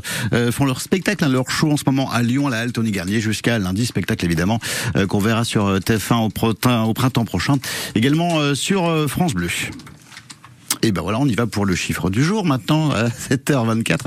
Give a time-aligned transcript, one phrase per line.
[0.00, 2.58] d'ailleurs euh, font leur spectacle, hein, leur show en ce moment à Lyon, à la
[2.58, 3.86] Halle Tony Garnier, jusqu'à lundi.
[3.86, 4.60] Spectacle évidemment
[4.96, 7.56] euh, qu'on verra sur euh, TF1 au, printemps, prochain.
[7.94, 9.48] Également euh, sur euh, France Bleu.
[10.84, 14.00] Et ben voilà, on y va pour le chiffre du jour maintenant, à 7h24.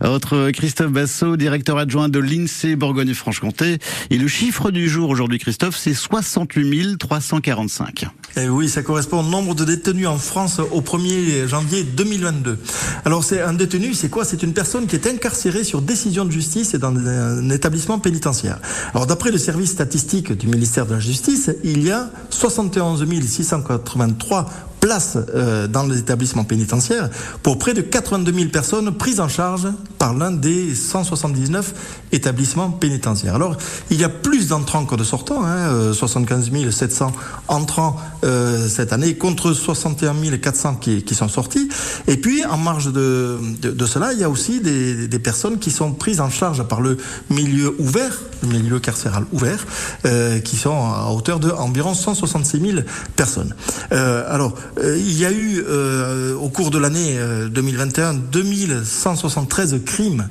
[0.00, 3.78] Votre Christophe Bassot, directeur adjoint de l'INSEE Bourgogne-Franche-Comté.
[4.10, 8.06] Et le chiffre du jour aujourd'hui, Christophe, c'est 68 345.
[8.38, 12.58] Eh oui, ça correspond au nombre de détenus en France au 1er janvier 2022.
[13.04, 14.24] Alors, c'est un détenu, c'est quoi?
[14.24, 18.58] C'est une personne qui est incarcérée sur décision de justice et dans un établissement pénitentiaire.
[18.94, 24.50] Alors, d'après le service statistique du ministère de la Justice, il y a 71 683
[24.86, 27.10] places euh, dans les établissements pénitentiaires
[27.42, 29.66] pour près de 82 000 personnes prises en charge
[29.98, 31.74] par l'un des 179
[32.12, 33.34] établissements pénitentiaires.
[33.34, 33.56] Alors,
[33.90, 37.12] il y a plus d'entrants que de sortants, hein, euh, 75 700
[37.48, 41.68] entrants euh, cette année contre 61 400 qui, sont sortis.
[42.06, 43.38] Et puis, en marge de,
[43.86, 46.98] cela, il y a aussi des, personnes qui sont prises en charge par le
[47.30, 49.64] milieu ouvert, le milieu carcéral ouvert,
[50.04, 52.78] euh, qui sont à hauteur de environ 166 000
[53.16, 53.54] personnes.
[53.92, 57.16] Euh, alors, euh, il y a eu euh, au cours de l'année
[57.50, 60.28] 2021 2173 crimes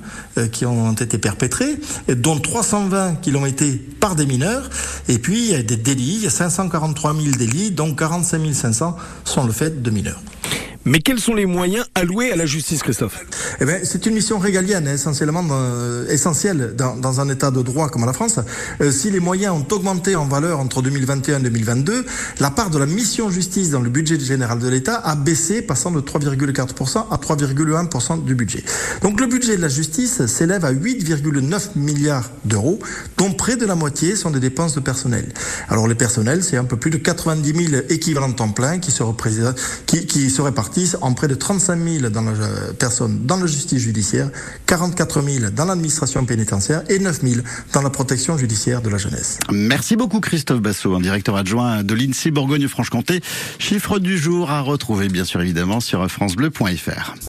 [0.52, 1.80] qui ont été perpétrés,
[2.10, 4.70] dont 320 qui l'ont été par des mineurs.
[5.08, 8.54] Et puis, il y a des délits, il y a 543 000 délits, dont 45
[8.54, 10.22] 500 sont le fait de mineurs.
[10.88, 13.26] Mais quels sont les moyens alloués à la justice, Christophe?
[13.60, 17.90] Eh bien, C'est une mission régalienne, essentiellement euh, essentielle dans, dans, un État de droit
[17.90, 18.40] comme la France.
[18.82, 22.06] Euh, si les moyens ont augmenté en valeur entre 2021 et 2022,
[22.40, 25.90] la part de la mission justice dans le budget général de l'État a baissé, passant
[25.90, 28.64] de 3,4% à 3,1% du budget.
[29.02, 32.80] Donc le budget de la justice s'élève à 8,9 milliards d'euros,
[33.18, 35.34] dont près de la moitié sont des dépenses de personnel.
[35.68, 39.02] Alors les personnels, c'est un peu plus de 90 000 équivalents temps plein qui se,
[39.88, 42.32] qui, qui se répartissent en près de 35 000 dans la,
[42.78, 44.30] personnes dans la justice judiciaire,
[44.66, 47.42] 44 000 dans l'administration pénitentiaire et 9 000
[47.74, 49.40] dans la protection judiciaire de la jeunesse.
[49.52, 53.22] Merci beaucoup Christophe Bassot, directeur adjoint de l'INSEE Bourgogne-Franche-Comté.
[53.60, 57.16] Chiffre du jour à retrouver bien sûr évidemment sur francebleu.fr.